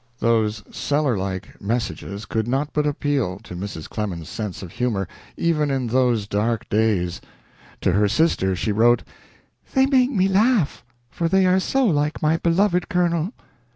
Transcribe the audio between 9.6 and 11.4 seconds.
"They make me laugh, for